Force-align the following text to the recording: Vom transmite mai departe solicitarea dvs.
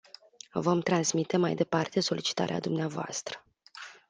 Vom 0.55 0.79
transmite 0.81 1.37
mai 1.37 1.55
departe 1.55 1.99
solicitarea 2.01 2.59
dvs. 2.59 3.21